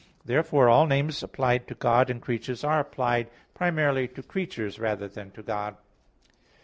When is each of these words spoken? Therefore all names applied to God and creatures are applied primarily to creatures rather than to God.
Therefore 0.25 0.67
all 0.67 0.87
names 0.87 1.21
applied 1.21 1.67
to 1.67 1.75
God 1.75 2.09
and 2.09 2.19
creatures 2.19 2.63
are 2.63 2.79
applied 2.79 3.29
primarily 3.53 4.07
to 4.07 4.23
creatures 4.23 4.79
rather 4.79 5.07
than 5.07 5.29
to 5.33 5.43
God. 5.43 5.77